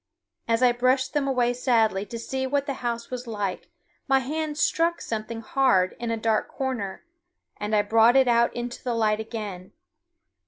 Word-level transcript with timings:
As 0.47 0.63
I 0.63 0.71
brushed 0.71 1.13
them 1.13 1.27
away 1.27 1.53
sadly 1.53 2.07
to 2.07 2.17
see 2.17 2.47
what 2.47 2.65
the 2.65 2.73
house 2.81 3.11
was 3.11 3.27
like, 3.27 3.69
my 4.07 4.17
hand 4.17 4.57
struck 4.57 4.99
something 4.99 5.41
hard 5.41 5.95
in 5.99 6.09
a 6.09 6.17
dark 6.17 6.47
corner, 6.47 7.05
and 7.57 7.75
I 7.75 7.83
brought 7.83 8.15
it 8.15 8.27
out 8.27 8.51
into 8.55 8.83
the 8.83 8.95
light 8.95 9.19
again. 9.19 9.73